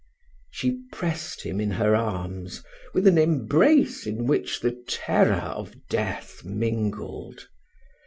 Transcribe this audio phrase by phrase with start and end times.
[0.49, 6.43] She pressed him in her arms with an embrace in which the terror of death
[6.43, 7.47] mingled.